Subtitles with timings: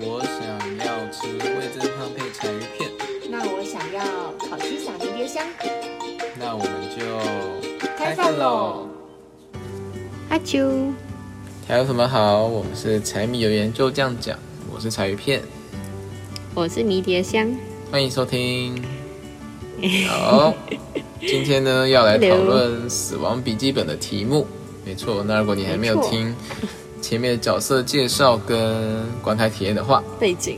[0.00, 0.42] 我想
[0.84, 2.90] 要吃味增汤配柴鱼片，
[3.30, 4.02] 那我想要
[4.38, 5.44] 烤鸡撒迷迭香。
[6.36, 8.88] 那我们就开饭喽！
[10.30, 10.92] 阿啾，
[11.68, 12.44] 还有什么好？
[12.44, 14.36] 我们是柴米油盐就这样讲。
[14.74, 15.40] 我是柴鱼片，
[16.54, 17.54] 我是迷迭香。
[17.92, 18.82] 欢迎收听。
[20.08, 20.52] 好，
[21.20, 24.44] 今天呢要来讨论《死亡笔记本》的题目。
[24.84, 26.34] 没错，那如果你还没有听
[27.04, 30.56] 前面的角色介绍跟观看体验的话，背景，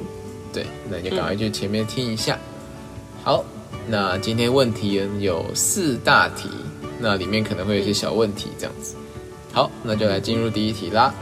[0.53, 2.39] 对，那就赶快去前面听一下。
[3.25, 3.45] 好，
[3.89, 6.49] 那今天问题有四大题，
[7.01, 8.95] 那里面可能会有一些小问题，这样子。
[9.53, 11.13] 好，那就来进入第一题啦。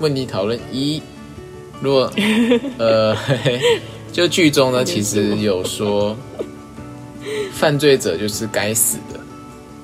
[0.00, 1.00] 问题讨论一，
[1.80, 2.12] 如果
[2.78, 3.16] 呃，
[4.10, 6.16] 就剧中呢，其实有说
[7.52, 9.20] 犯罪者就是该死的。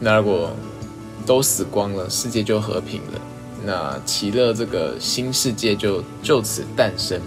[0.01, 0.51] 那如果
[1.24, 3.21] 都死光了，世界就和平了，
[3.69, 7.21] 那奇乐这个新世界就就此诞生。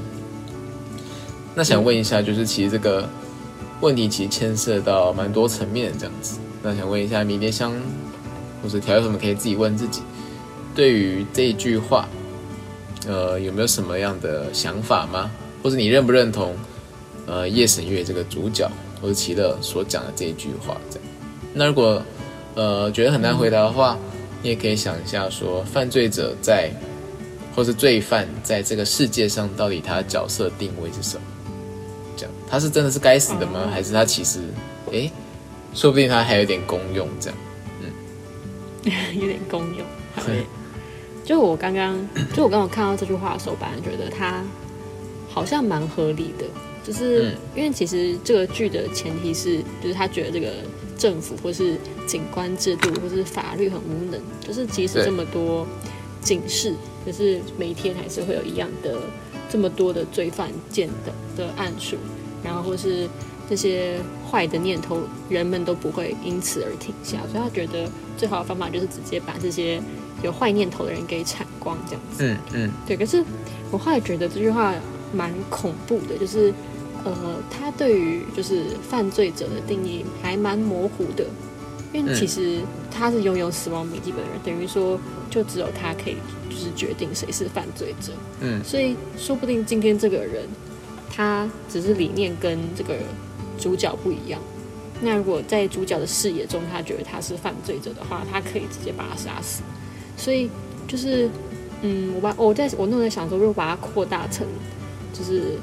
[1.53, 3.07] 那想问一下，就是其实这个
[3.79, 6.39] 问题其实牵涉到蛮多层面这样子。
[6.63, 7.71] 那想问一下，迷迭香
[8.63, 10.01] 或者调有什么可以自己问自己，
[10.73, 12.09] 对于这一句话，
[13.05, 15.29] 呃，有没有什么样的想法吗？
[15.61, 16.55] 或者你认不认同，
[17.27, 18.67] 呃，夜神月这个主角
[18.99, 20.75] 或者奇乐所讲的这一句话？
[20.89, 21.07] 这样，
[21.53, 22.01] 那如果
[22.55, 23.95] 呃觉得很难回答的话，
[24.41, 26.71] 你也可以想一下，说犯罪者在，
[27.55, 31.21] 或是罪犯在这个世界上到底他的角色定位是什么？
[32.17, 33.69] 这样，他是真的是该死的吗？
[33.71, 34.39] 还是他其实，
[34.91, 35.11] 哎，
[35.73, 37.07] 说不定他还有点功用？
[37.19, 37.37] 这样，
[37.81, 39.85] 嗯， 有点功用。
[41.23, 41.95] 就我刚刚，
[42.33, 44.43] 就我刚刚看到这句话的时候，本来觉得他
[45.29, 46.45] 好像蛮合理的，
[46.83, 50.47] 就是因为其实这个剧的前提是，就是他觉得这个。
[51.01, 55.65] 政府或是警官制度或是法律很无能，就是即使这么多
[56.21, 58.99] 警示，可是每天还是会有一样的
[59.49, 61.95] 这么多的罪犯见的的案数，
[62.43, 63.09] 然后或是
[63.49, 63.97] 这些
[64.29, 69.81] 坏的念头，人们都不会因此而停下，所以他觉得最好的方法就是直接把这些
[70.21, 72.23] 有坏念头的人给铲光，这样子。
[72.23, 72.95] 嗯嗯，对。
[72.95, 73.25] 可是
[73.71, 74.71] 我后来觉得这句话
[75.11, 76.53] 蛮恐怖的，就是。
[77.03, 77.13] 呃，
[77.49, 81.25] 他对于就是犯罪者的定义还蛮模糊的，
[81.91, 82.59] 因为其实
[82.91, 86.17] 他是拥有死亡笔记本的人，等于说就只有他可以
[86.47, 88.13] 就是决定谁是犯罪者。
[88.41, 90.43] 嗯，所以说不定今天这个人
[91.09, 92.95] 他只是理念跟这个
[93.57, 94.39] 主角不一样。
[95.01, 99.63] 那如果在主角的视野中，他觉得他是犯罪者的话，他可以直接把他杀死。
[100.15, 100.47] 所以
[100.87, 101.27] 就是，
[101.81, 104.45] 嗯，我把我在我弄在想说，如果把它扩大成
[105.11, 105.57] 就是。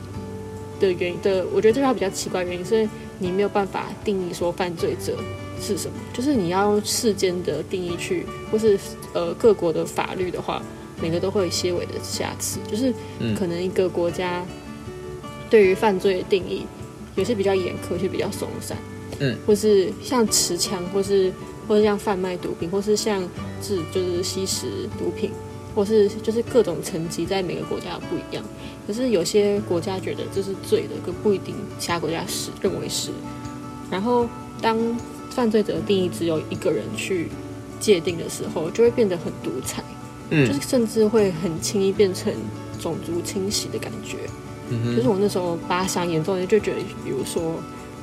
[0.80, 5.16] 的原因的，我觉得这句话比较奇怪，原因是你没有办法定义说犯罪者
[5.60, 8.78] 是什么，就是你要用世间的定义去，或是
[9.12, 10.62] 呃各国的法律的话，
[11.02, 12.92] 每个都会有些微的瑕疵，就是
[13.36, 14.44] 可能一个国家
[15.50, 16.64] 对于犯罪的定义
[17.16, 18.76] 有些比较严苛，有些比较松散，
[19.18, 21.32] 嗯，或是像持枪，或是
[21.66, 23.20] 或是像贩卖毒品，或是像
[23.60, 25.30] 制就是吸食毒品。
[25.78, 28.42] 或是就是各种层级在每个国家不一样，
[28.84, 33.10] 可是有些国家觉得这是罪的，可不一定其他国家是认为是。
[33.88, 34.28] 然后
[34.60, 34.76] 当
[35.30, 37.28] 犯罪者的定义只有一个人去
[37.78, 39.80] 界定的时候，就会变得很独裁，
[40.30, 42.34] 嗯，就是甚至会很轻易变成
[42.80, 44.16] 种族清洗的感觉。
[44.70, 47.54] 嗯就是我那时候把它想严重一点，就觉得，比如说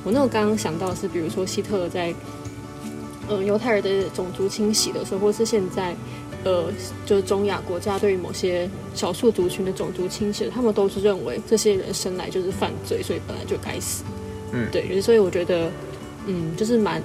[0.02, 2.14] 我那时候刚刚想到是，比如说希特勒在
[3.28, 5.94] 呃犹太人的种族清洗的时候，或是现在。
[6.46, 6.72] 呃，
[7.04, 14.04] 就是中亚国家对于某些少数族群的种族清洗，他们都是认为这些人生来就是犯罪，所以本来就该死。
[14.52, 15.68] 嗯，对，所以我觉得，
[16.28, 17.02] 嗯，就是蛮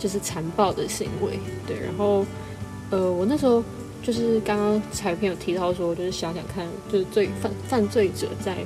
[0.00, 1.38] 就是残暴的行为。
[1.64, 2.26] 对，然后，
[2.90, 3.62] 呃，我那时候
[4.02, 8.56] 就是刚刚彩片有提到说，就是想想看，就是罪犯犯罪者在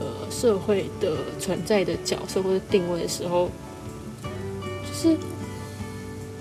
[0.00, 3.48] 呃社会的存在的角色或者定位的时候，
[4.84, 5.16] 就是。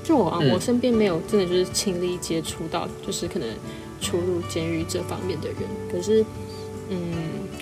[0.03, 3.47] 就我啊，我身边没有真的就是亲历接触到，就是可能
[4.01, 5.57] 出入监狱这方面的人。
[5.91, 6.25] 可是，
[6.89, 7.13] 嗯，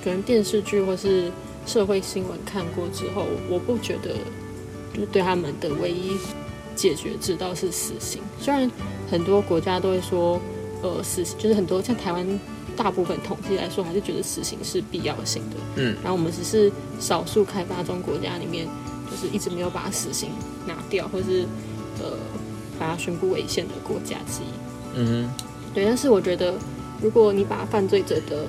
[0.01, 1.30] 可能电视剧或是
[1.65, 4.15] 社会新闻看过之后，我不觉得
[4.94, 6.18] 就是对他们的唯一
[6.75, 8.21] 解决之道是死刑。
[8.39, 8.71] 虽然
[9.12, 10.39] 很多国家都会说，
[10.81, 12.39] 呃，死就是很多像台湾
[12.77, 15.57] 大部分统计来说，还是觉得死刑是必要性的。
[15.75, 16.71] 嗯，然后我们只是
[17.01, 18.65] 少数开发中国家里面，
[19.12, 20.30] 就是一直没有把死刑
[20.65, 21.45] 拿掉，或是。
[22.00, 22.18] 呃，
[22.80, 24.96] 把它宣布违宪的国家之一。
[24.96, 25.86] 嗯哼，对。
[25.86, 26.54] 但是我觉得，
[27.01, 28.46] 如果你把犯罪者的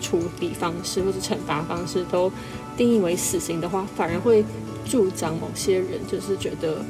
[0.00, 2.30] 处理方式或者惩罚方式都
[2.76, 4.44] 定义为死刑的话，反而会
[4.88, 6.84] 助长某些人，就是觉得，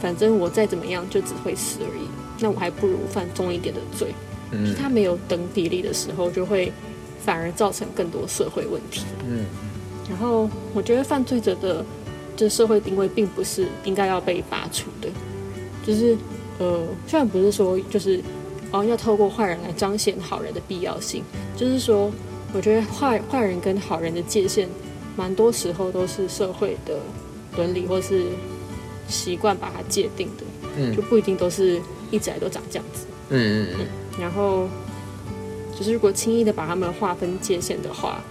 [0.00, 2.08] 反正我再怎么样就只会死而已。
[2.38, 4.14] 那我还不如犯重一点的罪。
[4.52, 6.72] 嗯，他没有等比例的时候，就会
[7.24, 9.04] 反而造成更多社会问题。
[9.28, 9.44] 嗯
[10.08, 11.84] 然后我觉得犯罪者的
[12.40, 15.10] 这社会定位并不是应该要被拔除的，
[15.86, 16.16] 就是
[16.58, 18.18] 呃，虽然不是说就是
[18.70, 21.22] 哦要透过坏人来彰显好人的必要性，
[21.54, 22.10] 就是说
[22.54, 24.66] 我觉得坏坏人跟好人的界限，
[25.18, 26.98] 蛮多时候都是社会的
[27.58, 28.24] 伦理或是
[29.06, 30.44] 习惯把它界定的，
[30.78, 31.78] 嗯就不一定都是
[32.10, 33.04] 一直来都长这样子。
[33.28, 33.86] 嗯嗯嗯，
[34.18, 34.66] 然后
[35.78, 38.24] 就是如果轻易的把他们划分界限的话，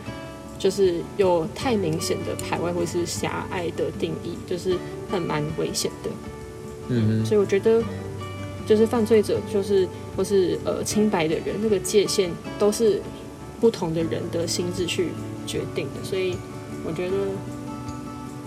[0.60, 4.78] 就是有太明显的排外或是狭隘的定义，就是
[5.10, 6.10] 很蛮危险的。
[6.90, 7.82] 嗯所以我觉得，
[8.68, 12.30] 就是犯罪者，就是或是呃清白的人，那个界限
[12.60, 13.02] 都是
[13.62, 15.10] 不同的人的心智去
[15.48, 16.04] 决定的。
[16.04, 16.36] 所以
[16.86, 17.16] 我觉得，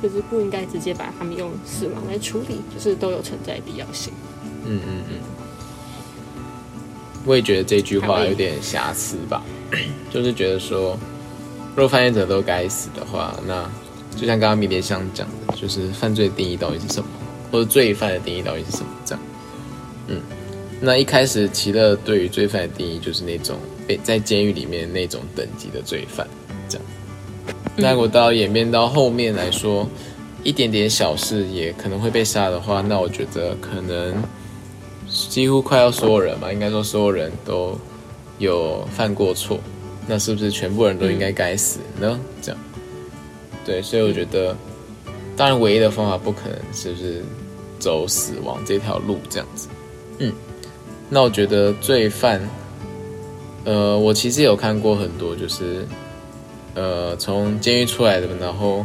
[0.02, 4.12] 就是不应该直接把他们用死亡来处理，就是都有存在必要性。
[4.66, 5.18] 嗯嗯嗯，
[7.24, 9.42] 我也觉得这句话有点瑕疵吧，
[10.10, 10.98] 就是觉得说，
[11.74, 13.68] 若犯罪者都该死的话，那
[14.14, 17.08] 就像刚刚米莲香讲的，就是犯罪定义到底是什么，
[17.50, 18.86] 或者罪犯的定义到底是什么？
[19.04, 19.24] 这样，
[20.08, 20.20] 嗯，
[20.80, 26.26] 那一开始奇乐对于罪犯的定义就是那种被在监狱里面那种等级的罪犯，
[26.68, 26.86] 这样。
[27.74, 29.88] 那如果到演变到后面来说，
[30.44, 34.14] 一点点小事也可能会被杀的话，那我觉得可能
[35.08, 37.78] 几乎快要所有人吧，应该说所有人都
[38.38, 39.58] 有犯过错，
[40.06, 42.18] 那是不是全部人都应该该死呢？
[42.40, 42.60] 这样，
[43.64, 44.56] 对，所以我觉得，
[45.36, 47.22] 当然唯一的方法不可能是不是
[47.78, 49.68] 走死亡这条路这样子，
[50.18, 50.32] 嗯，
[51.08, 52.40] 那我觉得罪犯，
[53.64, 55.86] 呃，我其实有看过很多，就是
[56.74, 58.84] 呃从监狱出来的，然后。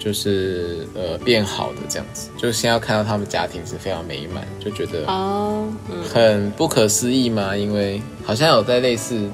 [0.00, 7.56] 就是呃变好的这样子，就先要看到他们家庭是非常美满，就觉得哦，嗯，很不可思议嘛。
[7.56, 9.28] 因为好像有在类似，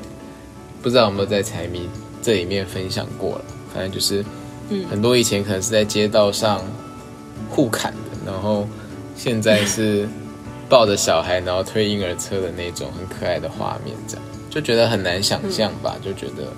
[0.84, 1.88] 不知道有没有在财迷
[2.22, 3.44] 这里面分享过了。
[3.72, 4.22] 反正就是，
[4.68, 6.60] 嗯很多以前可能是在街道上
[7.48, 8.68] 互砍的，然后
[9.16, 10.06] 现在是
[10.68, 16.52] 抱着小孩然后推婴儿车的那种很可爱的画面，这样就觉得很难想象吧，就觉得。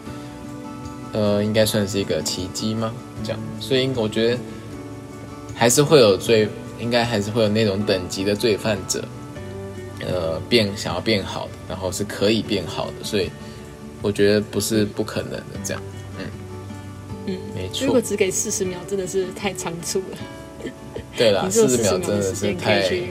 [1.12, 2.92] 呃，应该算是一个奇迹吗？
[3.24, 4.38] 这样，所以我觉得
[5.54, 6.46] 还是会有罪，
[6.78, 9.02] 应该还是会有那种等级的罪犯者，
[10.00, 13.30] 呃，变想要变好的，然后是可以变好的，所以
[14.06, 15.60] 我觉得不是不可能的。
[15.64, 15.82] 这样，
[16.18, 16.24] 嗯
[17.26, 20.72] 嗯，没错如果，只给四十秒，真的是太仓促了。
[21.16, 23.04] 对啦，四十秒秒真的是太去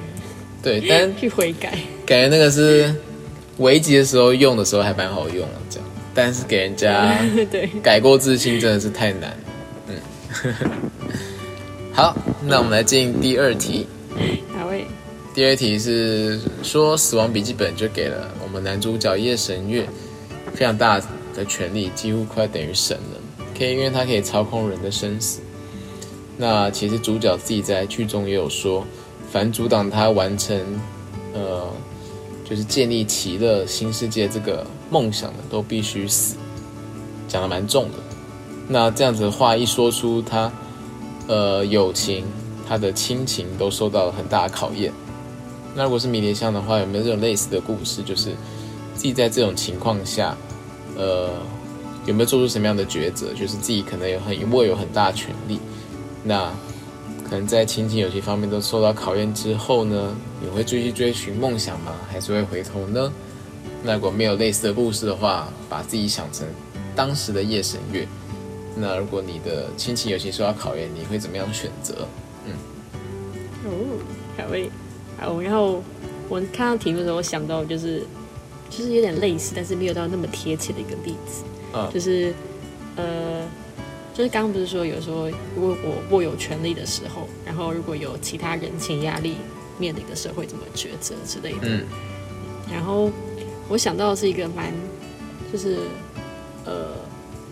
[0.64, 1.72] 对，但去悔改。
[2.06, 2.94] 感觉那个是
[3.58, 7.18] 危急的时候用的时候还蛮好用的，这样，但是给人家
[7.52, 9.38] 对，改过自新真的是太难。
[9.88, 10.54] 嗯，
[11.92, 12.16] 好，
[12.48, 13.88] 那我们来进第二题。
[14.56, 14.86] 哪位？
[15.34, 19.86] 第二题是说，《死亡笔记本》就给了我们男主角夜神月
[20.56, 21.02] 非常大
[21.34, 23.20] 的权力，几乎快等于神了，
[23.58, 25.42] 可以因为他可以操控人的生死。
[26.38, 28.86] 那其实主角自己在剧中也有说，
[29.32, 30.58] 凡阻挡他完成，
[31.34, 31.68] 呃，
[32.44, 36.36] 就是建立奇乐新世界这个梦想的，都必须死，
[37.28, 37.98] 讲的蛮重的。
[38.68, 40.52] 那这样子的话一说出他，
[41.28, 42.26] 呃，友情、
[42.68, 44.92] 他的亲情都受到了很大的考验。
[45.76, 48.02] 那如果是迷迭香的话，有没有这种类似的故事？
[48.02, 48.36] 就是
[48.96, 50.36] 自己在这种情况下，
[50.96, 51.30] 呃，
[52.06, 53.34] 有没有做出什么样的抉择？
[53.34, 55.60] 就是自己可能有很握有很大的权利，
[56.24, 56.52] 那
[57.30, 61.92] 可能在亲情友情方面都受到考验之后呢，你会继续追寻梦想吗？
[62.10, 63.12] 还是会回头呢？
[63.84, 66.48] 那如果没有类似的故事的话，把自己想成
[66.96, 68.08] 当时的夜神月，
[68.76, 72.08] 那如果你的亲情友情受到考验，你会怎么样选择？
[72.48, 72.54] 嗯
[73.66, 73.72] 哦，
[74.38, 74.70] 哪位？
[75.20, 75.84] 好，然后
[76.30, 78.06] 我看到题目的时候，我想到就是
[78.70, 81.44] 就是有点类似，但是没有到那么贴切的一个例子，
[81.74, 81.90] 嗯。
[81.94, 82.34] 就是
[82.96, 83.46] 呃，
[84.14, 89.36] 就是刚刚不是说有时候如果我握有权利的时候，然后如果有其他人情压力
[89.78, 91.84] 面临的时候会怎么抉择之类的，嗯。
[92.72, 93.12] 然后
[93.68, 94.74] 我想到的是一个蛮
[95.52, 95.78] 就是
[96.66, 96.88] 呃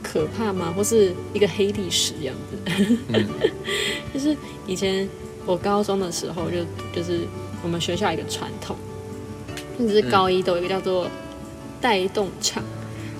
[0.01, 2.74] 可怕吗，或是一个黑历史样子。
[3.10, 3.27] 嗯。
[4.13, 4.36] 就是
[4.67, 5.10] 以前
[5.46, 6.58] 我高中的时候就
[6.93, 7.22] 就是
[7.63, 8.75] 我们学校一个传统，
[9.80, 11.10] 就是高一都有一个叫做
[11.82, 12.63] 带动唱，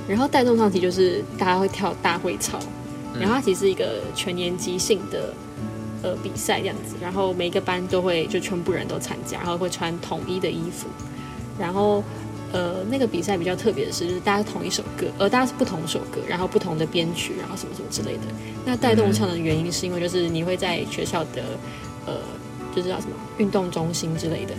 [0.08, 2.60] 然后带动唱其实就是大家会跳大会操，
[3.20, 5.34] 然后它其实是一个全年级性的。
[6.06, 10.86] 呃，比赛这样子，然后每一个班都会就全部人都参加，然后会穿统一的衣服，
[11.58, 12.04] 然后
[12.52, 18.24] 呃，那个比赛比较特别的是，就是大家同一首歌，呃，大家是不同首歌，然后不同的编曲，然后什么什么之类的。
[18.66, 21.42] 那带动唱的原因是因为就是你会在学校的
[22.06, 22.16] 呃，
[22.76, 24.54] 就是叫什么运动中心之类的，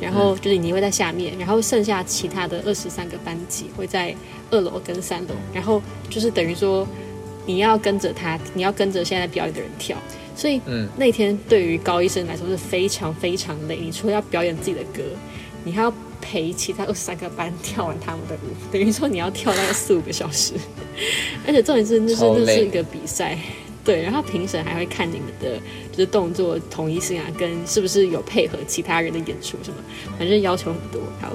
[0.00, 4.14] 然后就是你会在下面，然后剩下其他的二十三个班级会在
[4.50, 6.86] 二楼跟三楼，然后就是等于说
[7.46, 9.96] 你要跟着他，你要跟着现在表演的人跳，
[10.36, 10.88] 所以嗯。
[10.96, 13.76] 那天对于高医生来说是非常非常累。
[13.76, 15.02] 你除了要表演自己的歌，
[15.64, 20.54] 你还要陪其他二十三个班跳完他们的舞，等于说你要跳大概四五个小时，
[21.46, 23.38] 而且重点是那是那是一个比赛。
[23.88, 25.58] 对，然后评审还会看你们的
[25.90, 29.76] 就是动作统一性啊，跟是不是有配合其他人的演出什么，
[30.18, 31.00] 反正要求很多。
[31.22, 31.32] 好，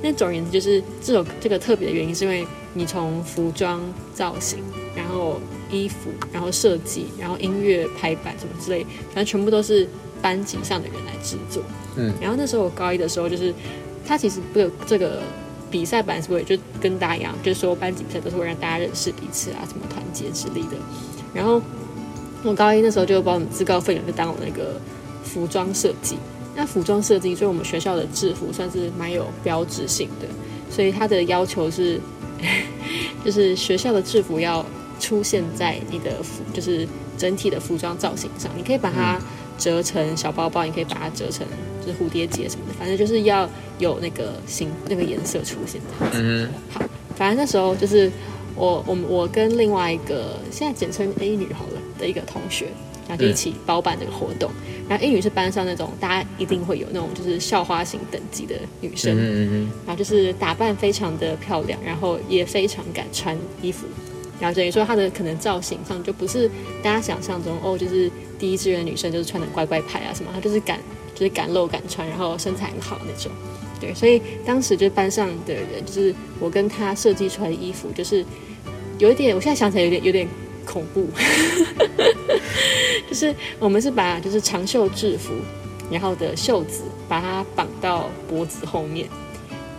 [0.00, 3.82] 那总而言之，就是这首这个特别的原因，是因为你从服装
[4.14, 4.60] 造型，
[4.94, 5.40] 然后
[5.72, 9.84] 衣服，然后设计，然后音乐排版什么之类，反正全部都是
[10.22, 11.60] 班级上的人来制作。
[11.96, 13.52] 嗯，然后那时候我高一的时候，就是
[14.06, 15.20] 他其实不有这个
[15.68, 20.76] 比赛版是为了就跟大家一样，就是说班级比赛都是会让大家认识彼此啊，什么团结之类的。
[21.34, 21.60] 然后
[22.44, 24.80] 我高一那时候就把我们自告奋勇就当我那个
[25.24, 26.16] 服装设计。
[26.54, 30.26] 那服装设计，所以我们学校的制服算是蛮有标志性的，
[30.68, 32.00] 所以它的要求是，
[33.24, 34.66] 就是学校的制服要
[34.98, 36.84] 出现在你的服，就是
[37.16, 38.50] 整体的服装造型上。
[38.56, 39.20] 你可以把它
[39.56, 41.46] 折成小包包，你可以把它折成
[41.80, 45.80] 就是蝴蝶结什么的，反正就是要有那个形那个颜色出现。
[46.12, 46.80] 嗯好，
[47.14, 48.10] 反正那时候就是
[48.56, 52.68] 我我们我跟另外一个现在简称 A 女好了的一个同学，
[53.08, 54.50] 然后就一起包办这个活动。
[54.88, 63.86] 然后英语是班上那种大家一定会有那种就是校花型等级的女嗯生，嗯嗯然后就是打扮非常的漂亮，然后也非常敢穿衣服。
[64.40, 66.48] 然后等于说她的可能造型上就不是
[66.82, 70.78] 大家想象中哦，就是第一志愿女生就是穿的乖乖牌啊什么，她就是敢
[71.14, 73.30] 就是敢露敢穿，然后身材很好那种。
[73.80, 78.24] 对，所以当时就班上的人，就是我跟她设计出来的衣服，就是
[78.98, 80.26] 有一点，我现在想起来有点有点
[80.64, 81.08] 恐怖，
[83.08, 85.32] 就是我们是把就是长袖制服，
[85.90, 89.08] 然后的袖子把它绑到脖子后面，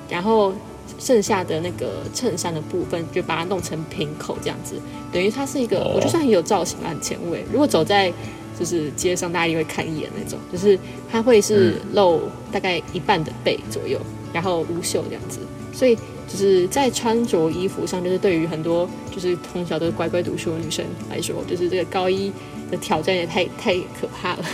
[0.09, 0.53] 然后
[0.97, 4.75] 剩下的那个衬衫的部分就把它弄成平口这样子，
[5.11, 5.93] 等于它是一个，哦。
[5.95, 7.45] 我觉得算很有造型啊，很前卫。
[7.51, 8.11] 如果走在
[8.59, 10.77] 就是街上，大家也会看一眼那种，就是
[11.09, 12.21] 它会是露
[12.51, 13.97] 大概一半的背左右，
[14.33, 15.39] 然后无袖这样子，
[15.71, 15.97] 所以
[16.29, 22.31] 就是在穿着衣服上，就是对于很多就是从小都是乖乖读书的女生来说，就是这个高一
[22.69, 24.45] 的挑战也太太可怕了。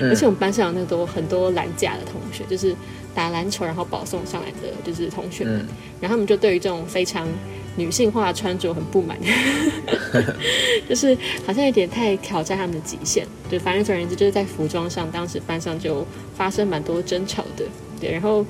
[0.00, 2.74] 嗯而且我们班上有那多很多篮架的同学，就是
[3.14, 5.68] 打篮球然后保送上来的就是同学们，嗯
[6.00, 7.26] 然后他们就对于这种非常
[7.76, 9.16] 女性化的穿着很不满，
[10.88, 13.26] 就是好像有点太挑战他们的极限。
[13.48, 17.64] 对，反正总而言之，就是在服装上，当时班上就发生蛮多争吵的。
[18.00, 18.44] 对，然后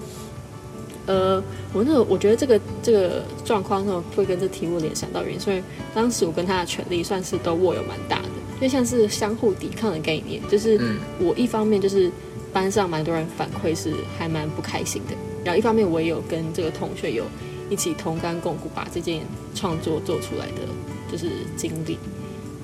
[1.06, 1.42] 呃，
[1.72, 5.62] 我那个我觉得这个这个状况呢，会跟这题目联想到原因，所以
[5.94, 8.28] 当时我跟他的权利算是都握有蛮大的，
[8.60, 10.98] 就像是相互抵抗的概念，就是嗯。
[11.18, 12.10] 我一方面就是
[12.52, 17.24] 班上蛮多人反馈是还蛮不开心的，然后一方面我也有跟这个同学有
[17.70, 19.22] 一起同甘共苦把这件
[19.54, 20.62] 创作做出来的
[21.10, 21.98] 就是经历，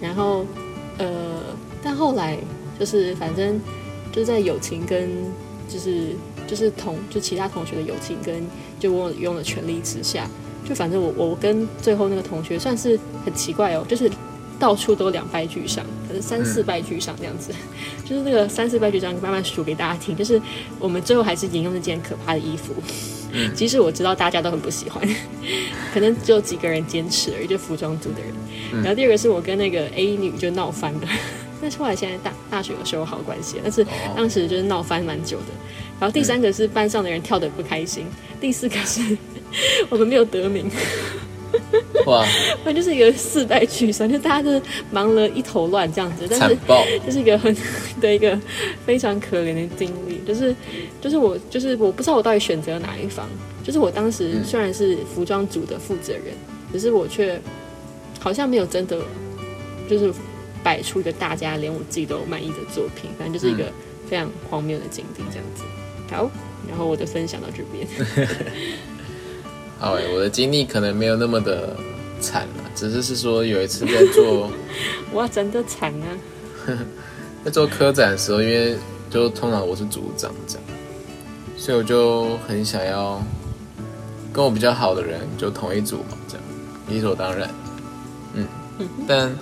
[0.00, 0.44] 然后
[0.98, 2.36] 呃，但后来
[2.78, 3.60] 就是反正
[4.12, 5.08] 就是在友情跟
[5.68, 8.42] 就是就是同就其他同学的友情跟
[8.80, 10.28] 就我用的全力之下，
[10.68, 14.10] 就反正我我跟最后那个同学算是很奇怪哦，就是
[14.58, 17.52] 到处都两败俱伤，可能三四败俱伤这样子，
[18.04, 20.40] 就是那个三四败俱伤慢慢数给大家听，就是
[20.80, 22.74] 我们最后还是沿用那件可怕的衣服。
[23.54, 25.06] 即使我知道大家都很不喜欢，
[25.92, 28.82] 可能只有几个人坚持而已，就服装组的人。
[28.82, 31.00] 然后第二个是我跟那个 A 女就闹翻了，
[31.60, 33.86] 但是后来现在大大学有修好关系，但是
[34.16, 35.46] 当时就是闹翻蛮久的。
[36.00, 38.06] 然后第三个是班上的人跳得不开心，
[38.40, 39.16] 第四个是
[39.90, 40.70] 我们没有得名，
[42.06, 42.24] 哇，
[42.62, 44.62] 反正就是一个四败俱伤，就大家就是
[44.92, 46.56] 忙了一头乱这样子，但是！
[47.04, 47.52] 就是一个很
[48.00, 48.38] 的一个
[48.86, 50.54] 非常可怜的经历，就是
[51.00, 53.26] 就是我就是我不知道我到底选择哪一方，
[53.64, 56.26] 就是我当时虽然是服装组的负责人，
[56.72, 57.40] 可是我却
[58.20, 58.98] 好像没有真的
[59.90, 60.12] 就是
[60.62, 63.72] 摆出一个大家连我自己都满意的作品，反正就是一个
[64.08, 65.62] 非常荒谬的经历这样子。
[66.10, 66.30] 好，
[66.68, 67.86] 然后我的分享到这边。
[69.78, 71.76] 好诶，我的经历可能没有那么的
[72.20, 74.50] 惨了，只是是说有一次在做
[75.14, 76.06] 哇，真的惨啊！
[77.44, 78.76] 在做科展的时候，因为
[79.08, 80.64] 就通常我是组长这样，
[81.56, 83.22] 所以我就很想要
[84.32, 86.44] 跟我比较好的人就同一组嘛，这样
[86.88, 87.48] 理所当然。
[88.34, 88.46] 嗯，
[89.06, 89.32] 但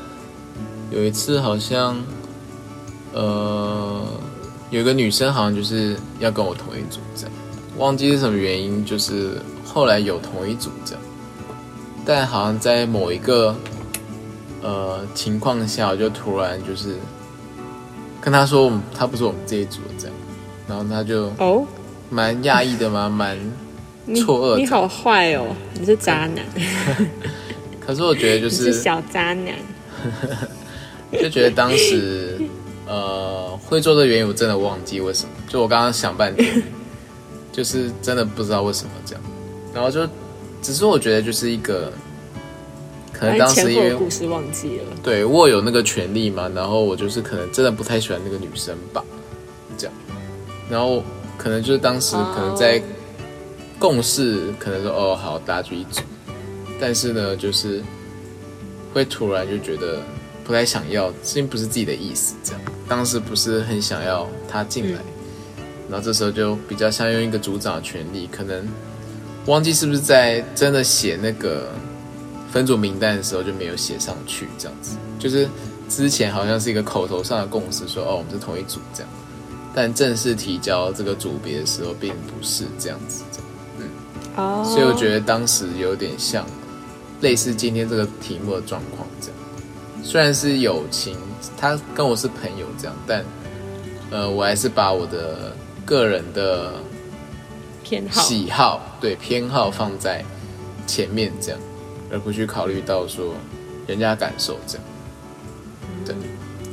[0.91, 1.97] 有一次好像，
[3.13, 4.07] 呃，
[4.71, 7.33] 有一个女生好像就是要跟我同一组这样，
[7.77, 11.03] 忘记是什么原因，就是后来有同一组这样，
[12.05, 13.55] 但好像在某一个
[14.63, 16.97] 呃情况下，我就突然就是
[18.21, 20.17] 跟她说我们他不是我们这一组的这样，
[20.69, 21.67] 然后她就哦，
[22.11, 23.09] 蛮讶异的嘛？
[23.11, 23.37] 蛮
[24.15, 24.59] 错愕的。
[24.59, 26.45] 你好坏哦，你是渣男，
[27.85, 29.55] 可是我觉得就你是是小渣男。
[31.13, 32.39] 就觉得当时
[32.87, 35.31] 呃会做的原因，我真的忘记为什么。
[35.49, 36.63] 就我刚刚想半天，
[37.53, 39.23] 就是真的不知道为什么这样。
[39.75, 40.07] 然后就
[40.63, 41.93] 只是我觉得就是一个，
[43.13, 44.85] 可能当时因为故事忘记了。
[45.03, 49.05] 对我有那个权利嘛，然后我就是可能真的不太喜欢那个女生吧，
[49.77, 49.95] 这样，
[50.69, 51.03] 然后
[51.39, 52.83] 可能就是当时哦可能在
[53.79, 56.01] 共事，可能说哦好，大家就一组，
[56.81, 57.83] 但是呢，就是
[58.93, 60.01] 会突然就觉得
[60.47, 65.01] 不太想要，并不是自己的意思，这样，当时不是很想要他进来，
[65.91, 68.67] 然后这时候就比较像用一个组长的权利，可能
[69.47, 71.73] 忘记是不是在真的写那个
[72.53, 75.49] 分组名单的时候就没有写上去，这样子，就是
[75.89, 79.11] 之前好像是一个口头上的共识，说哦我们是同一组这样，
[79.75, 83.91] 但正式提交这个组别的时候并不是这样子，这样
[84.37, 86.47] 哦，所以我觉得当时有点像
[87.21, 89.36] 类似今天这个题目的状况这样，
[90.07, 91.17] 虽然是友情，
[91.59, 93.25] 他跟我是朋友这样，但
[94.13, 95.53] 呃我还是把我的
[95.85, 96.75] 个人的
[97.83, 100.25] 偏好喜好对偏好放在
[100.87, 101.61] 前面这样，
[102.13, 103.35] 而不去考虑到说
[103.89, 104.85] 人家感受这样。
[106.05, 106.15] 对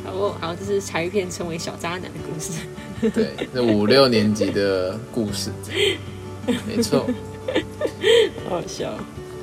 [0.05, 2.61] 好哦，好，这是柴玉片成为小渣男的故事。
[3.09, 5.49] 对，那五六年级的故事，
[6.67, 7.07] 没错。
[8.47, 8.93] 好好笑。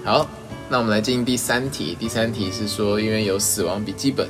[0.04, 0.30] 好，
[0.70, 1.96] 那我们来进第三题。
[1.98, 4.28] 第三题是说，因为有死亡笔记本，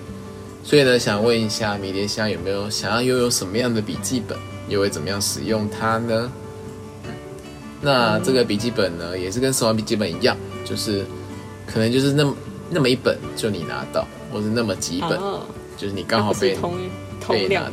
[0.64, 6.32] 所以呢，想问一下迷迭香有没有想要拥有什么样的笔记本，又会怎么样使用它呢？
[7.04, 7.11] 嗯
[7.82, 11.04] 那这个笔记本呢，也是跟死亡笔记本一样，就是
[11.66, 12.37] 可能就是那么
[12.70, 16.75] 那么一本就你拿到，或是那么几本，哦，就是你刚好被同
[17.20, 17.73] 同被拿量的，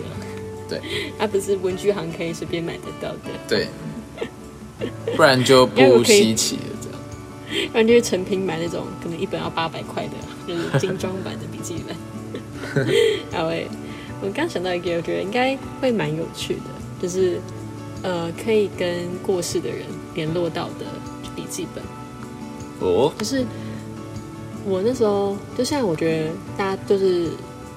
[0.70, 0.82] 对
[1.18, 3.68] 它不是文具行可以随便买得到的，对，
[5.16, 6.77] 不然就不稀奇了。
[7.74, 10.14] 然就是成品买那种可能一本要八百块的，
[10.48, 11.96] 就是精装版的笔记本。
[13.32, 13.68] 好诶，
[14.22, 16.62] 我刚想到一个，我觉得应该会蛮有趣的，
[17.02, 17.40] 就是
[18.04, 19.82] 呃，可以跟过世的人
[20.16, 20.86] 联络到的
[21.36, 21.84] 笔记本。
[22.80, 23.46] 哦，就是
[24.66, 27.30] 我那时候，就像我觉得大家就是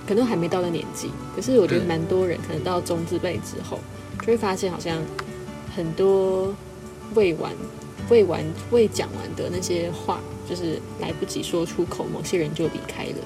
[0.07, 3.79] 可能还没到那年纪，可是我觉得嗯蛮多人可能到中字辈之后，
[4.21, 4.99] 就会发现好像
[5.75, 6.53] 很多
[7.14, 7.53] 未完、
[8.11, 13.16] 未完、未讲完的那些话，就是来不及说出口，某些人就离开了。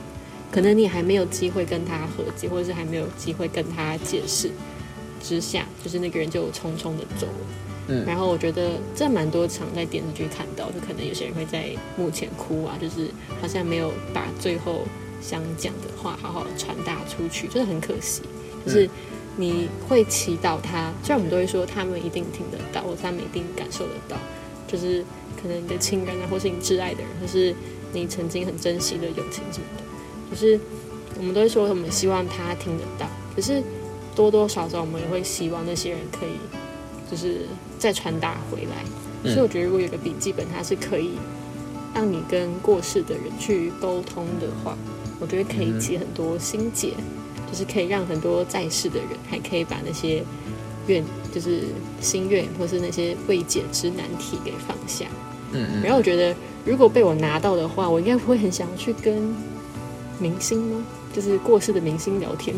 [0.52, 4.50] 可能你还没有机会跟他和解，或者是还没有机会跟他解释
[5.20, 7.46] 之下，就是那个人就匆匆的走了。
[7.88, 13.08] 嗯然后我觉得这蛮多场在电视剧看到，就可能有些人会在幕前哭啊，就是
[13.42, 14.84] 好像没有把最后
[15.20, 18.22] 想讲的话好好传达出去，就是很可惜。
[18.64, 18.88] 就是
[19.36, 24.16] 你会祈祷他，虽然我们都会说他们一定听得到，或者他们一定感受得到，
[24.74, 25.04] 就是
[25.40, 27.54] 可能你的亲人啊，或是你挚爱的人，或是
[27.92, 30.58] 你曾经很珍惜的友情什么的，就是
[31.16, 33.06] 我们都会说我们希望他听得到，
[33.36, 33.62] 可是
[34.16, 36.30] 多多少少我们也会希望那些人可以
[37.08, 37.42] 就是
[37.78, 38.84] 再传达回来。
[39.22, 41.12] 嗯所以我觉得如果有个笔记本，它是可以
[41.94, 44.76] 让你跟过世的人去沟通的话，
[45.18, 46.90] 我觉得可以解很多心结，
[47.50, 50.22] 就是可以让很多在世的人还可以把那些
[50.88, 51.02] 愿，
[51.34, 51.62] 就是
[52.00, 55.06] 心愿或是那些未解之难题给放下。
[55.52, 59.34] 嗯嗯，然后我觉得，如果被我拿到的话，我应该会很想要去跟
[60.18, 60.84] 明星吗？
[61.12, 62.56] 就是过世的明星聊天，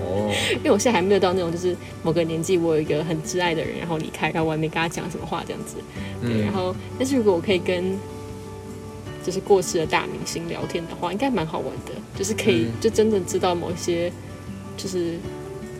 [0.00, 5.74] 哦， 因为我现在还没有到那种，就是某个年纪，我有一个很挚爱的人，然后离开，然后我还没跟他讲什么话这样子。
[6.22, 7.98] 对，然嗯，后但是如果我可以跟
[9.24, 14.12] 就是过世的大明星聊天的话，应该蛮好玩的，就是可以嗯就真的知道某一些
[14.76, 15.16] 就是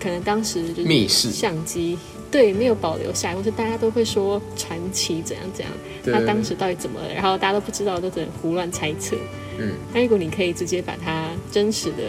[0.01, 1.97] 可能当时就是密室相机
[2.31, 9.17] 对没有保留下来，或是大家都会说传奇怎样怎样，对他当时到底怎么了，然后大家都不知道，都只能胡乱猜测。
[9.59, 12.03] 嗯，但如果你可以直接把它真实的，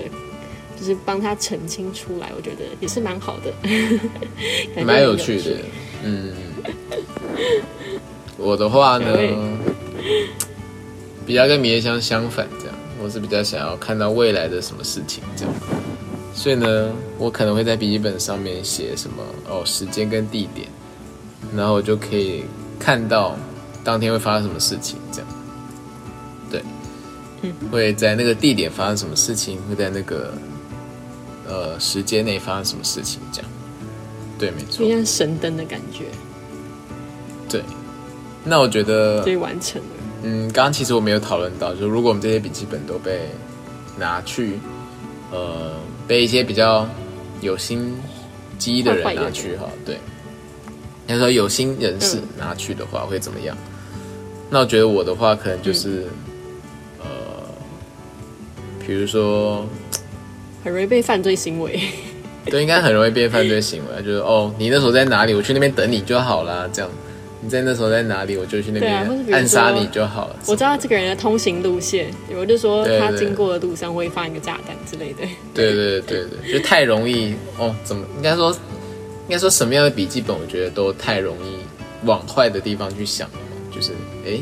[0.77, 3.53] 就是帮他澄清出来，我觉得也是蛮好的，
[4.83, 5.55] 蛮有很趣的。
[6.03, 6.33] 嗯，
[8.37, 9.17] 我的话呢，
[11.25, 15.53] 比较跟迷迭香相反，这样，我是比较想要看到未来的什么事情，这样。
[16.37, 20.67] 所以呢，我可能会在笔记本上面写什么哦，时间跟地点，
[21.55, 22.43] 然后我就可以
[22.79, 23.35] 看到
[23.83, 25.27] 当天会发生什么事情，这样。
[26.51, 26.63] 对，
[27.41, 30.31] 嗯会在那个地点发生什么事情，会在那个
[31.47, 33.51] 呃时间内发生什么事情，这样。
[34.37, 34.91] 对，没错就。
[34.91, 36.05] 像神灯的感觉，
[37.49, 37.63] 对，
[38.43, 39.87] 那我觉得可以完成了。
[40.21, 43.27] 嗯，刚刚其实我没有讨论到，就如果我们这些笔记本都被
[43.97, 44.59] 拿去，
[45.31, 45.73] 呃，
[46.07, 46.87] 被一些比较
[47.41, 47.95] 有心
[48.57, 49.95] 机的人拿去哈，对，
[51.07, 53.55] 应该说有心人士嗯拿去的话会怎么样？
[54.49, 56.05] 那我觉得我的话可能就是，
[57.01, 57.07] 嗯呃，
[58.85, 59.67] 比如说，
[60.63, 61.79] 很容易被犯罪行为。
[62.45, 66.89] 对，应该很容易被犯罪行为啊，就是哦，你那时候在哪里，我去那边等你就好啦，这样。
[67.41, 70.35] 你在那时候在哪里，我就去那边暗杀你就好了。
[70.47, 75.27] 我知道这个人的通行路线，我就说他经过的路上会放一个炸弹之类的。
[75.53, 81.57] 对对对对，就太容易哦，怎么应该说，应该说什么样的笔记本，我觉得都太容易
[82.05, 83.91] 往坏的地方去想了嘛，就是
[84.25, 84.39] 哎，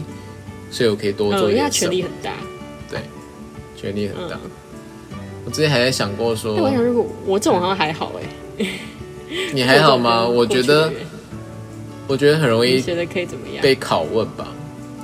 [0.71, 2.31] 所以我可以多做嗯，因为他一点什么权力很大。
[2.89, 2.99] 对，
[3.75, 4.39] 权力很大。
[4.43, 4.51] 嗯
[5.47, 8.13] 我之前还在想过说，我想，如果我这种好像还好
[8.57, 8.65] 哎，
[9.53, 10.27] 你还好吗？
[10.27, 10.91] 我觉得，
[12.07, 13.61] 我觉得很容易觉得可以怎么样？
[13.61, 14.47] 被拷问吧，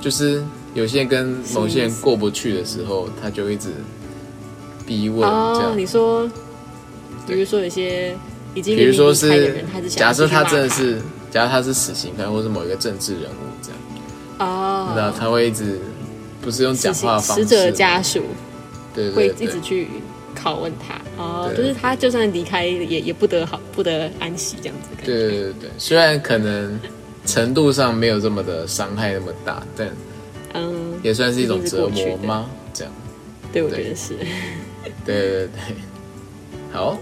[0.00, 0.42] 就是
[0.74, 3.70] 有些人跟某些人过不去的时候，他就一直
[4.86, 5.78] 逼问这哦，样。
[5.78, 6.30] 你说，
[7.26, 8.16] 比如说有些
[8.54, 13.78] 已经比如说是假设他他真的是，假设他是死刑犯，或是某一个政治人物这样，
[14.48, 15.80] 哦，那他会一直
[16.40, 18.26] 不是用讲话的方式，死者家属会
[18.94, 19.46] 对对对。
[19.46, 19.88] 一直去
[20.36, 24.88] 拷问他，哦，就是他就算离开也也不得好不得安息这样子。
[25.04, 26.78] 对对对对，虽然可能
[27.26, 29.88] 程度上没有这么的伤害那么大，但
[30.54, 32.50] 嗯，也算是一种折磨吗？
[32.72, 32.92] 这样。
[33.52, 34.16] 对，我觉得是。
[35.04, 35.48] 对对对，
[36.72, 36.98] 好，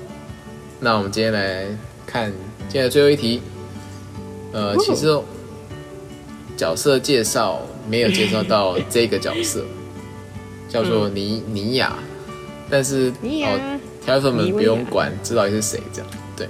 [0.78, 1.66] 那我们今天来
[2.06, 2.32] 看
[2.68, 3.40] 今天的最后一题。
[4.52, 5.06] 呃，其实
[6.56, 9.64] 角色介绍没有介绍到这个角色，
[10.68, 11.96] 叫做尼尼亚，
[12.68, 16.10] 但是尼亚哦，条粉们不用管，知道是谁这样。
[16.36, 16.48] 对，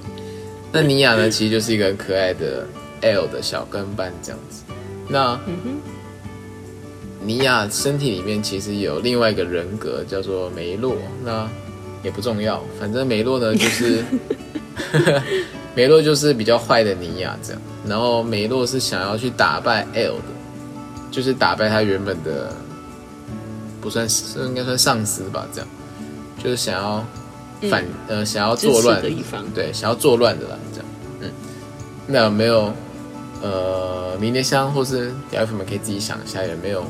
[0.71, 2.65] 那尼亚呢，其实就是一个很可爱的
[3.01, 4.63] L 的小跟班这样子。
[5.07, 5.39] 那
[7.23, 11.47] 尼亚身体里面其实有另外一个人格叫做梅洛，那
[12.01, 14.03] 也不重要，反正梅洛呢 就是
[15.75, 20.23] 梅洛就是比较坏的尼亚这样，然后梅洛是想要去打败 L 的，
[21.11, 22.51] 就是打败他原本的
[23.79, 25.67] 不算是应该算上司吧，这样
[26.43, 27.05] 就是想要
[27.69, 29.43] 反、呃想要作乱的一方。
[29.53, 30.87] 对，想要作乱的啦，这样，
[31.21, 31.31] 嗯，
[32.07, 32.73] 那有没有
[33.41, 36.85] 呃，迷迭香或是屌粉们可以自己想一下，有没有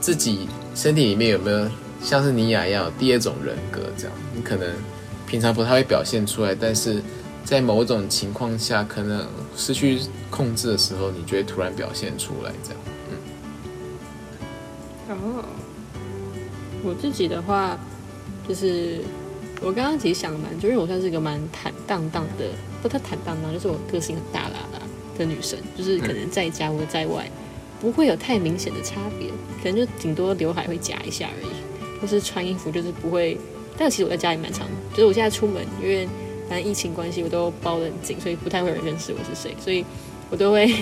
[0.00, 1.68] 自己身体里面有没有
[2.02, 3.80] 像是尼亚一样有第二种人格？
[3.96, 4.68] 这样，你可能
[5.26, 7.02] 平常不太会表现出来，但是
[7.44, 12.78] 在某种情况下，可能失去控制的时候，你就会突然表现出来，这样。
[15.08, 15.44] 嗯哦，
[16.82, 17.76] 我自己的话，
[18.48, 19.00] 就是
[19.64, 22.46] 我刚刚其实想蛮久，因为我算是一个蛮坦荡荡的，
[22.82, 24.80] 不太坦荡荡，就是我个性很大啦啦
[25.16, 27.30] 的女生，就是可能在家或者在外
[27.80, 29.28] 不会有太明显的差别，
[29.62, 33.38] 可能就顶多刘海会夹一下而已，或是穿衣服就是不会。
[33.78, 36.06] 但其实我在家里蛮常，就是我现在出门，因为
[36.48, 39.84] 反正疫情关系，我都包得很紧，所以不太会有人认识我是谁，所以
[40.32, 40.74] 我都会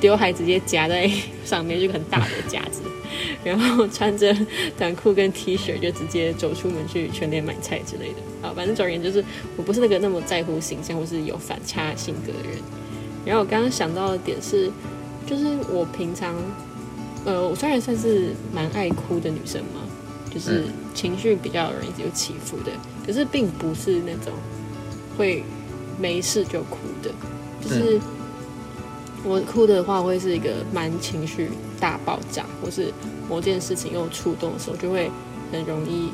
[0.00, 1.08] 刘海直接夹在
[1.44, 2.80] 上面，就很大的夹子。
[3.44, 4.36] 然后穿着
[4.76, 8.16] 短裤跟 T 恤就直接走出门去全联买菜之类的。
[8.42, 9.24] 好，反正总而言之就是
[9.56, 12.58] 我不是那个那么在乎形象或是有反差性格的人。
[13.24, 14.70] 然后我刚刚想到的点是，
[15.26, 16.34] 就是我平常，
[17.24, 19.80] 呃，我虽然算是蛮爱哭的女生嘛，
[20.34, 22.72] 就是情绪比较容易有起伏的，
[23.06, 24.32] 可是并不是那种
[25.16, 25.44] 会
[25.98, 27.10] 没事就哭的，
[27.62, 28.00] 就是。
[29.26, 32.92] 我哭的话，会是一个蛮情绪大爆炸，或是
[33.28, 35.10] 某件事情又触动的时候，就会
[35.50, 36.10] 很容易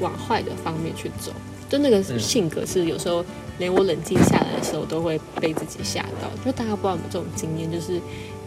[0.00, 1.32] 往坏的方面去走。
[1.68, 3.24] 就那个性格是有时候
[3.58, 6.28] 连我冷静下来的时候，都会被自己吓到。
[6.44, 8.00] 就大家不知道有没有这种经验，就是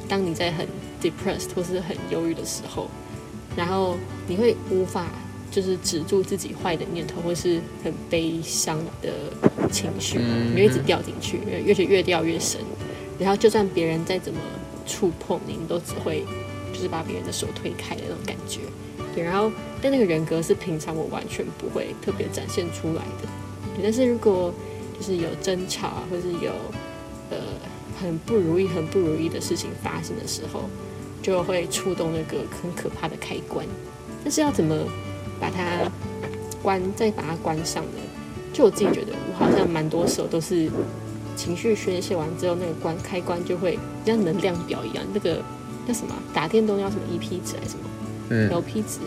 [0.08, 0.68] 当你在很
[1.02, 2.88] depressed 或是很忧郁的时候，
[3.56, 3.96] 然后
[4.28, 5.08] 你会无法
[5.50, 9.10] 就是止住自己坏的念头，或是很悲伤的
[9.72, 12.60] 情绪，嗯你会一直掉进去，越越越掉越深。
[13.20, 14.40] 然后就算别人再怎么
[14.86, 16.24] 触碰你，你都只会
[16.74, 18.60] 就是把别人的手推开的那种感觉。
[19.16, 19.52] 对，然后
[19.82, 23.28] 但那个人格是平常我完全不会特别展现出来的。
[23.76, 24.54] 对，但是如果
[25.00, 26.52] 就是有争吵啊，或是有
[27.32, 27.38] 呃
[28.00, 30.70] 很不如意、很不如意的事情发生的时候，
[31.22, 33.66] 就会触动那个很可怕的开关。
[34.24, 34.76] 但是要怎么
[35.40, 35.90] 把它
[36.62, 38.02] 关，再把它关上呢？
[38.54, 40.70] 就我自己觉得，我好像蛮多时候都是
[41.38, 45.42] 情绪宣泄完之后，那个关开关就会像能量表一样，那个
[45.88, 47.84] 叫什么打电动要什么 EP 值还是什么
[48.30, 49.00] 嗯，LP 值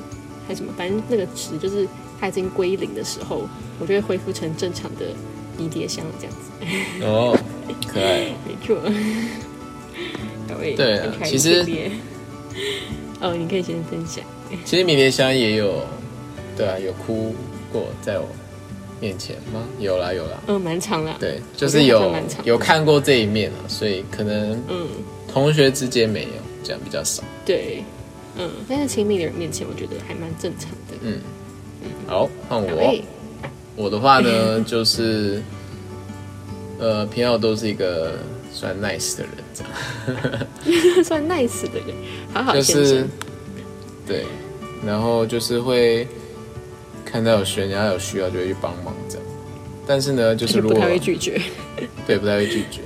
[0.49, 1.87] 还是什么，反正那个值就是
[2.19, 3.47] 它已经归零的时候，
[3.79, 5.07] 我就会恢复成正常的
[5.59, 7.05] 迷迭香这样子。
[7.05, 7.37] 哦，
[7.87, 8.33] 可爱。
[8.47, 8.79] 没错。
[10.59, 11.65] 对对啊其实
[13.21, 14.25] 哦，你可以先分享。
[14.65, 15.85] 其实迷迭香也有，
[16.57, 17.35] 对啊，有哭
[17.73, 18.27] 过，在我
[19.01, 19.63] 面前吗？
[19.79, 21.17] 有啦有啦，嗯，蛮长啦。
[21.19, 24.87] 对，就是有有看过这一面啊，所以可能嗯，
[25.33, 26.29] 同学之间没有，
[26.63, 27.23] 这样比较少。
[27.45, 27.83] 对，
[28.37, 30.97] 嗯，但是亲密的人面前，我觉得还蛮正常的。
[31.03, 31.19] 嗯，
[32.07, 32.95] 好，换我。
[33.77, 35.43] 我的话呢， 就是
[36.79, 38.13] 呃，平常都是一个
[38.53, 41.05] 算 nice 的人，这样。
[41.05, 41.97] 算 nice 的人，
[42.35, 43.09] 好好先就是生。
[44.07, 44.27] 对，
[44.85, 46.07] 然后就是会
[47.11, 49.27] 看到有学人家有需要就会去帮忙这样。
[49.87, 51.41] 但是呢，就是如果不太会拒绝。
[52.07, 52.81] 对不太会拒绝，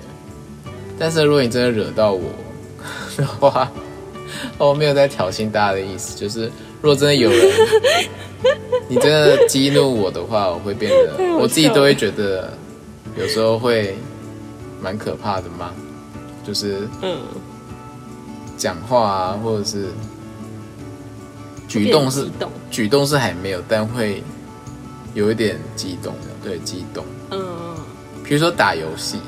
[0.99, 2.31] 但是如果你真的惹到我
[3.17, 3.71] 的话，
[4.59, 6.45] 哦我没有在挑衅大家的意思，就是
[6.81, 7.51] 如果真的有人
[8.89, 12.53] 你真的激怒我的话，我会变得我自己都会觉得
[13.19, 13.97] 有时候会
[14.81, 15.73] 蛮可怕的嘛，
[16.47, 17.19] 就是嗯，
[18.57, 19.87] 讲话啊，或者是
[21.81, 22.51] 举动是动。
[22.71, 24.23] 举动是还没有，但会
[25.15, 27.05] 有一点激动的，对，激动。
[27.31, 27.39] 嗯，
[28.23, 29.19] 比如说打游戏，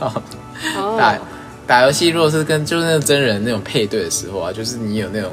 [0.00, 0.22] 哦，
[0.98, 1.18] 打
[1.66, 5.32] 打游戏，如果是跟就是那种真人那种配对的时候啊，就是你有那种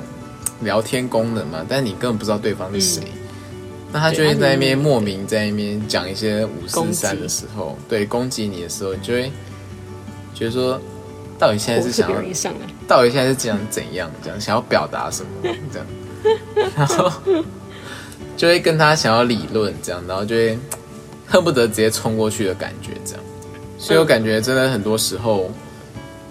[0.62, 3.04] 聊天功能嘛，但你根本不知道对方是谁，
[3.92, 9.32] 那他就会在那边莫名在那边讲一些五四三的时候，对攻击你的时候，你就会
[10.34, 10.80] 觉得说，
[11.40, 12.18] 到底现在是想要。
[12.88, 14.12] 到底现在是这样怎样？
[14.24, 15.30] 这样想要表达什么？
[15.74, 15.88] 这样，
[16.76, 17.12] 然后
[18.38, 20.58] 就会跟他想要理论，这样，然后就会
[21.26, 23.24] 恨不得直接冲过去的感觉，这样。
[23.78, 25.52] 所以我感觉真的很多时候，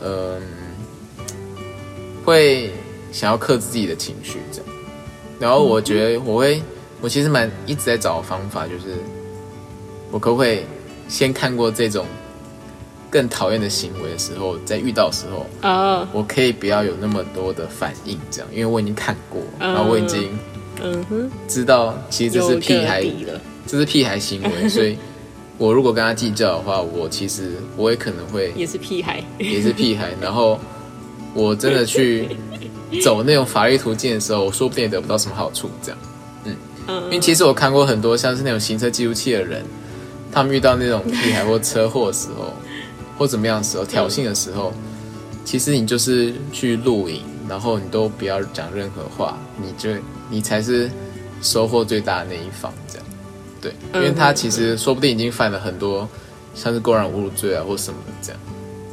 [0.03, 0.41] 嗯、
[2.25, 2.71] 会
[3.13, 4.67] 想要克制自己的情绪，这样。
[5.39, 6.63] 然后我觉得我会，
[7.01, 8.97] 我其实蛮一直在找方法，就是
[10.11, 10.61] 我可不可以
[11.09, 12.07] 先看过这种
[13.15, 19.73] 更讨厌的行为的时候，在遇到的时候，啊，我可以不要有那么多的反应，这样，因为我已经看过，嗯。
[19.73, 20.37] 然后我已经
[20.83, 23.07] 嗯哼，知道其实这是屁孩，
[23.69, 24.99] 这是屁孩行为， 所以
[25.59, 29.23] 我如果跟他计较的话，我其实我也可能会也是屁孩。
[29.39, 30.59] 也是屁孩， 然后
[31.35, 32.29] 我真的去
[33.01, 35.99] 走那种法律途径的时候，我说不定也得不到什么好处，这样。
[36.45, 36.53] 因
[36.89, 37.11] 嗯。
[37.11, 39.65] 为其实我看过很多像是那种行车记录器的人，
[40.33, 42.53] 他们遇到那种屁孩或车祸的时候，
[43.17, 44.73] 或怎么样的时候，挑衅的时候，
[45.45, 49.91] 其实你就是去录影，然后你都不要讲任何话，你就
[50.31, 50.91] 你才是
[51.43, 53.07] 收获最大的那一方，这样。
[53.61, 56.09] 对，因为他其实说不定已经犯了很多
[56.55, 58.41] 像是公然侮辱罪啊或什么的这样，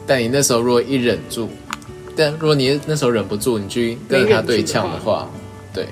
[0.07, 1.49] 但你那时候如果一忍住，
[2.15, 5.29] 但如果你那时候忍不住，你去跟着他对呛的话，
[5.73, 5.87] 对，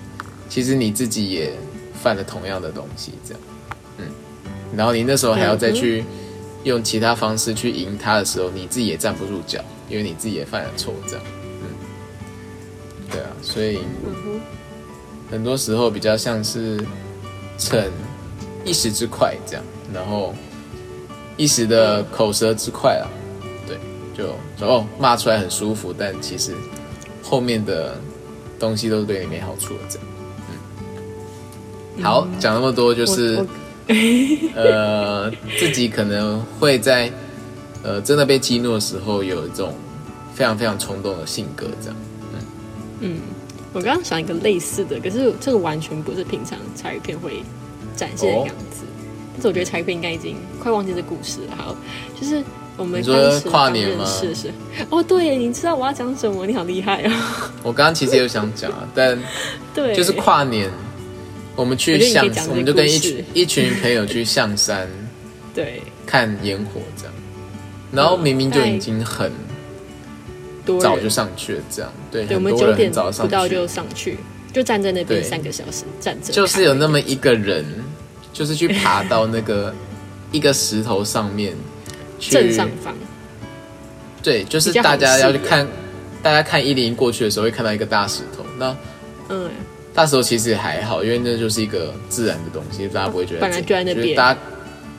[0.47, 1.51] 其实你自己也
[2.01, 3.41] 犯了同样的东西，这样，
[3.97, 4.05] 嗯，
[4.75, 6.03] 然后你那时候还要再去
[6.63, 11.26] 用其他方式去赢他的时候，你自己也站不住脚，因为你自己也犯了错，这样，
[11.62, 11.67] 嗯，
[13.10, 13.80] 对啊，所以
[15.32, 16.84] 很多时候比较像是
[17.58, 17.89] 逞
[18.65, 20.36] 一时之快这样，然后
[21.38, 23.08] 一时的口舌之快啊，
[23.65, 23.78] 对，
[24.13, 26.54] 就就哦骂出来很舒服，但其实
[27.24, 27.98] 后面的
[28.60, 30.08] 东西都是对你没好处的这样。
[31.95, 33.48] 嗯，好，讲那么多就是我
[34.56, 37.12] 呃自己可能会在
[37.84, 39.73] 呃真的被激怒的时候有一种
[40.34, 41.95] 非常非常冲动的性格这样
[43.02, 43.19] 嗯。
[43.71, 47.43] 我刚刚想一个类似的，可是这个完全不是平常茶语片会
[47.95, 48.84] 展现的样子。
[49.34, 51.56] 但是我觉得茶语片应该已经快忘记这故事了。
[51.56, 51.75] 好，
[52.19, 52.43] 就是
[52.75, 52.99] 我们
[53.52, 54.52] 跨年吗认识的时
[54.89, 56.47] 候，哦，对，你知道我要讲什么？
[56.47, 57.52] 你好厉害啊！
[57.62, 59.15] 我刚刚其实也有想讲啊，但
[59.71, 60.67] 对，就是跨年，
[61.60, 64.88] 我们去象我们就跟一群一群朋友去象山
[65.54, 65.82] 对。
[66.06, 67.13] 看烟火这样，
[67.91, 69.32] 然后明明就已经很
[70.65, 74.17] 多早就上去了，这样对，对，我很多人们九点很早上去不到就，上去，
[74.52, 77.63] 就站在那边三个小时站着，就是有那么一个人，
[78.34, 79.72] 就是去爬到那个
[80.32, 81.54] 一个石头上面
[82.17, 82.95] 去正上方，
[84.24, 85.67] 对，就是大家要去看，
[86.24, 88.76] 大家看一零过去的时候会看到一个大石头，那
[89.30, 89.48] 嗯，
[89.93, 94.15] 大石头其实也还好，因为那就是一个自然的东西，大家不会觉得本来怎就在那边。
[94.15, 94.39] 大家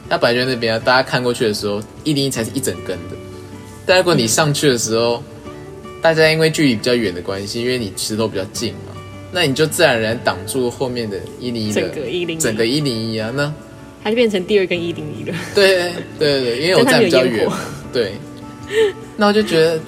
[0.08, 3.16] 它本来就在那边啊，大家看过去的时候，一零一才是一整根的，
[3.86, 5.22] 但如果你上去的时候，
[6.02, 8.96] 大家因为距离比较远的关系，因为你石头比较近嘛，
[9.32, 13.52] 那你就自然而然挡住后面的一零一的整个一零整个一零一啊，那。
[14.02, 15.36] 它就变成第二根一零一了。
[15.54, 17.46] 对对对对，因为我站比较远。
[17.46, 17.58] 嘛，
[17.92, 18.14] 对，
[19.18, 19.78] 那我就觉得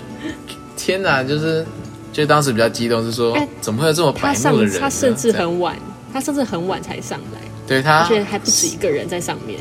[0.76, 1.64] 天哪，就是
[2.12, 4.78] 就当时比较激动，是说哎怎么会有这么白目的人呢？
[4.80, 5.76] 他甚至很晚，
[6.12, 9.58] 他甚至很晚才上来，对他而且还不止一个人在上面。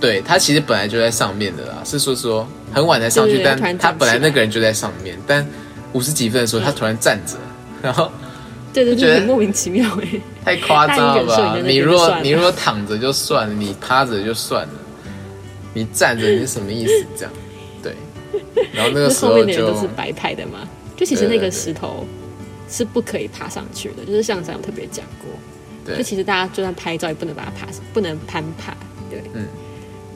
[0.00, 5.46] 对他其实本来就在上面的啦，是说说很晚才上去，但他本来那个人就在上面，但
[5.92, 7.34] 五十几分的时候他突然站着，
[7.82, 8.10] 然后
[8.72, 10.20] 对对对，莫名其妙哎。
[10.44, 11.56] 太夸张了吧？
[11.64, 14.72] 你若你如果个就算了你如果躺着就算了，你趴着就算了，
[15.72, 17.06] 你站着你是什么意思？
[17.16, 17.32] 这样
[17.82, 17.96] 对。
[18.72, 20.68] 然后那个时候就都是白拍的嘛。
[20.96, 22.06] 就其实那个石头
[22.68, 25.94] 是不可以爬上去的，就是上山有特别讲过。
[25.96, 28.74] 就，其实大家就算拍照也不能把它爬上，不能攀爬。
[29.10, 29.46] 对，嗯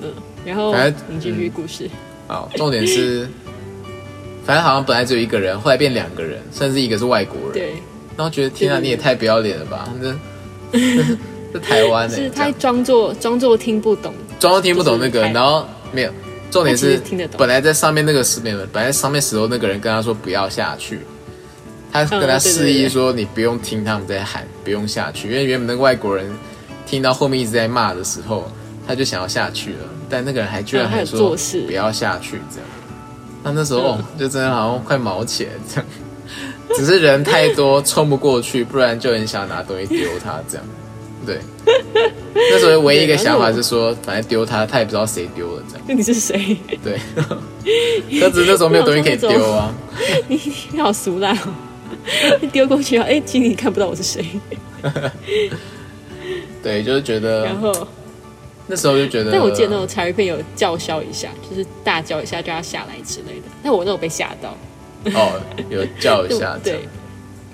[0.00, 0.12] 嗯。
[0.44, 1.90] 然后反正你继续故事。
[2.26, 3.28] 好，重点是，
[4.46, 7.52] 反正好像本来只有一个人，后来变两个人，甚至一个是外国人。
[7.52, 7.72] 对，
[8.16, 9.92] 然后觉得天啊，你也太不要脸了吧！
[10.00, 10.16] 这
[11.52, 16.12] 这 台湾呢、 是他装作装作听不懂，装作听不懂那个，然后没有。
[16.50, 17.38] 重点是听得懂。
[17.38, 21.00] 本来在上面那个石面，本来上面石头那个人跟他说不要下去，
[21.92, 26.30] 他跟他示意说你不用听他们在喊，不用下去，因为原本那个外国人
[26.86, 28.50] 听到后面一直在骂的时候，
[28.86, 32.68] 他就想要下去了，但那个人还居然还说不要下去这样。
[33.44, 35.84] 那那时候、哦就真的好像快毛起来这样，
[36.76, 40.66] 只是人太多 冲不过去，不然就很想拿东西丢他这样。
[41.28, 41.38] 对，
[42.34, 45.84] 那时候唯一一个想法是说，反正丢他，他也不知道谁丢了这样。
[45.86, 46.56] 那 你是谁？
[46.82, 46.98] 对，
[48.18, 49.74] 可是那时候没有东西可以丢啊。
[50.26, 50.40] 你
[50.72, 51.52] 你好俗辣哦！
[52.40, 54.24] 你丢过去啊，哎，其实你看不到我是谁。
[56.62, 57.86] 对，就是觉得然后，
[58.66, 63.48] 那时候就觉得，但我记得那种彩鱼片有叫嚣一下，就是大叫一下叫他下来之类的。
[63.62, 64.56] 但我那种被吓到，
[65.14, 66.82] 哦，有叫一下这对样，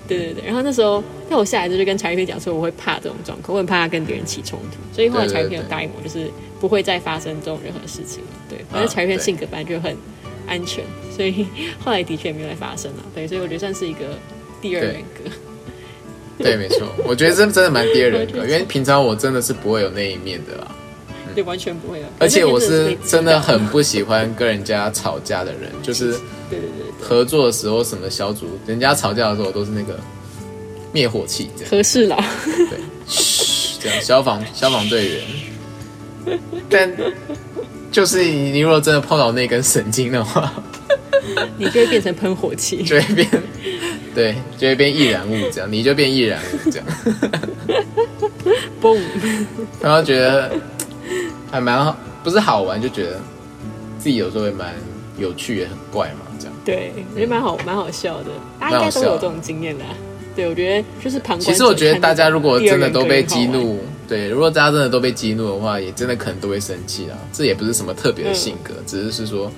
[0.07, 0.45] 对对对。
[0.45, 8.29] 然后那时候，但我下来之后就跟柴玉片讲说，我会怕这种状况，我很怕他跟别人起冲突，所以后来柴玉片有答应我，就是不会再发生这种任何事情了。
[8.49, 9.95] 对，反正啊柴玉片对性格本来就很
[10.47, 10.83] 安全，
[11.15, 11.45] 所以
[11.83, 12.97] 后来的确没有再发生了。
[13.13, 14.17] 对，所以我觉得算是一个
[14.61, 15.29] 第二人格。
[16.37, 20.67] 对，没错，我觉得这真的蛮第二人格， 因为平常我真的是不会有那一面的啦，
[21.33, 22.05] 对，完全不会有。
[22.19, 26.11] 而且我是真的很不喜欢跟人家吵架的人，就是
[26.49, 29.99] 对对对合作的时候什么小组，人家吵架的时候都是那个
[30.91, 31.69] 灭火器这样。
[31.69, 32.17] 合适啦。
[32.45, 35.09] 对，嘘，这样消防 消防队
[36.25, 36.91] 员，但
[37.91, 40.51] 就是你你如果真的碰到那根神经的话，
[41.57, 42.81] 你就会变成喷火器。
[42.81, 43.29] 就会变，
[44.15, 46.87] 对，就会变易燃物这样，你就变易燃物这样，
[48.81, 48.99] 嘣！
[49.79, 50.51] 然后觉得
[51.51, 53.19] 还蛮好，不是好玩，就觉得
[53.99, 54.73] 自己有时候也蛮
[55.19, 56.55] 有趣，也很怪嘛，这样。
[56.63, 58.31] 对，我觉得蛮好，蛮好笑的。
[58.59, 59.85] 大家应该都有这种经验啦。
[60.35, 67.17] 对，我觉得就是旁观其实我觉得大家如果真的都被激怒，对，如果大家真的都被激怒的话，也真的可能都会生气啊。
[67.31, 69.49] 这也不是什么特别的性格，只是是说，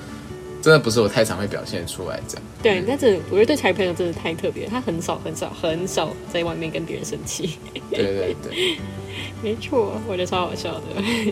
[0.62, 2.44] 真的不是我太常会表现出来这样。
[2.62, 7.58] 对，但是我觉得对柴朋友真的太特别，他很少很少很少在外面跟别人生气。
[7.90, 8.78] 对对对，
[9.42, 10.82] 没错，我觉得超好笑的，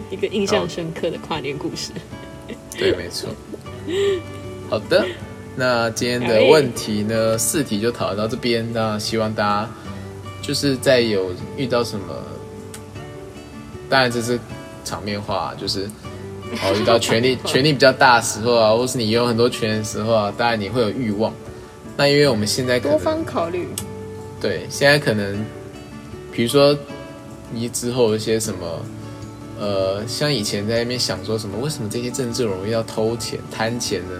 [0.09, 1.91] 一个印象深刻的跨年故事。
[2.75, 3.29] 对，没错。
[4.71, 5.05] 好的，
[5.55, 8.67] 那今天的问题呢，四题就讨论到这边。
[8.73, 9.69] 那希望大家
[10.41, 12.13] 就是在有遇到什么，
[13.89, 14.37] 当然这是
[14.83, 15.89] 场面话，就是
[16.61, 21.33] 哦遇到权力 权力比较大的时候啊，或是你有很多权的时候啊，当然你会有欲望。
[21.95, 23.69] 那因为我们现在可多方考虑，
[24.41, 25.45] 对，现在可能，
[26.33, 26.77] 比如说
[27.49, 28.85] 你之后有一些什么，
[29.57, 34.11] 呃，像以前在那边想说什么，为什么这些政治人物要偷钱、贪钱呢？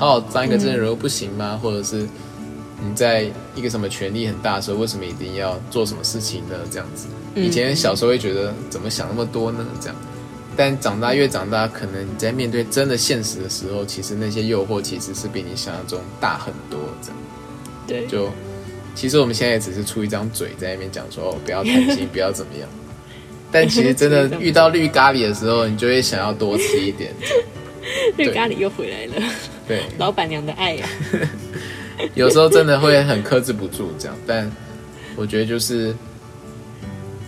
[0.00, 1.60] 好好当一个政治人物不行吗？
[1.62, 2.08] 或者是
[2.82, 6.56] 你在一个什么权力很大的时候，为什么一定要做什么事情呢？
[6.70, 9.66] 这样子，以前小时候会觉得怎么想那么多呢？
[9.78, 9.96] 这样，
[10.56, 16.80] 但长大越长大，可能你在面对真的现实的时候，其实那些诱惑其实是比你想象中大很多。
[17.02, 17.16] 这样。
[17.86, 18.30] 对，就
[18.94, 22.66] 其实我们现在也只是出一张嘴在那边讲说哦，不要贪心，不要怎么样。
[23.52, 27.12] 但其实真的遇到绿咖喱的时候，你就会想要多吃一点。
[28.16, 29.26] 绿咖喱又回来了，
[29.70, 30.88] 对，老板娘的爱呀、
[32.14, 34.16] 有时候真的会很克制不住这样。
[34.26, 34.50] 但
[35.14, 35.94] 我觉得就是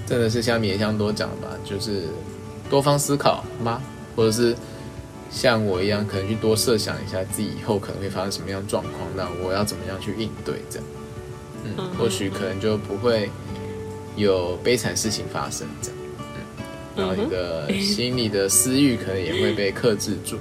[0.05, 2.09] 真的是像米香多讲的吧，就是
[2.69, 3.81] 多方思考吗？
[4.17, 4.57] 或者是
[5.31, 10.89] 像我一样，可能去多设想一下自己以后可能会发生什么样的状况，那我要怎么样去应对这样。
[11.65, 13.31] 嗯，或许可能就不会
[14.17, 15.99] 有悲惨事情发生这样。
[16.97, 20.37] 嗯，然后你的心里的私欲可能也会被克制住。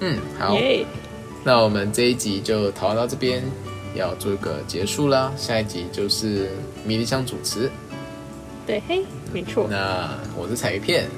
[0.00, 0.86] 嗯，好，耶
[1.46, 3.40] 那我们这一集就讨论到这边，
[3.94, 5.32] 要做一个结束啦。
[5.36, 6.50] 下一集就是
[6.84, 7.70] 迷离香主持。
[8.66, 11.08] 对，嘿，没错，那我是彩鱼片，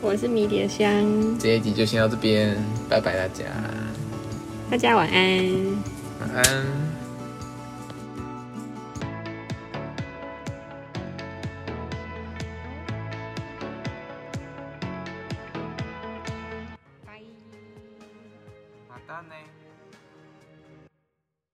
[0.00, 2.56] 我是迷迭香，这一集就先到这边，
[2.88, 3.44] 拜拜大家，
[4.70, 5.44] 大家晚安。
[6.20, 6.83] 晚安。